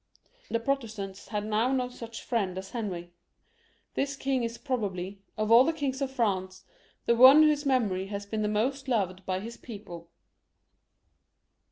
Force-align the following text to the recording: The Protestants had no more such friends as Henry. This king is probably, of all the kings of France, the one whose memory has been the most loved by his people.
The 0.49 0.59
Protestants 0.59 1.27
had 1.27 1.45
no 1.45 1.69
more 1.69 1.91
such 1.91 2.23
friends 2.23 2.57
as 2.57 2.71
Henry. 2.71 3.13
This 3.93 4.15
king 4.15 4.41
is 4.43 4.57
probably, 4.57 5.21
of 5.37 5.51
all 5.51 5.63
the 5.63 5.71
kings 5.73 6.01
of 6.01 6.09
France, 6.09 6.65
the 7.05 7.15
one 7.15 7.43
whose 7.43 7.67
memory 7.67 8.07
has 8.07 8.25
been 8.25 8.41
the 8.41 8.47
most 8.47 8.87
loved 8.87 9.23
by 9.27 9.41
his 9.41 9.57
people. 9.57 10.09